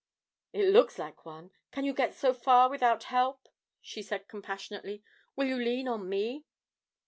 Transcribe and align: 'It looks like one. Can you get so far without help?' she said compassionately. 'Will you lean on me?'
'It 0.51 0.67
looks 0.71 0.97
like 0.97 1.27
one. 1.27 1.51
Can 1.71 1.85
you 1.85 1.93
get 1.93 2.15
so 2.15 2.33
far 2.33 2.71
without 2.71 3.03
help?' 3.03 3.47
she 3.83 4.01
said 4.01 4.27
compassionately. 4.27 5.03
'Will 5.35 5.45
you 5.45 5.57
lean 5.57 5.87
on 5.87 6.09
me?' 6.09 6.43